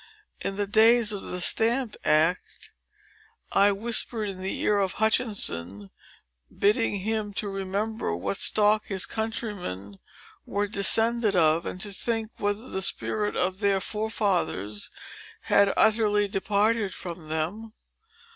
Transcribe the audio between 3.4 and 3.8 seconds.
I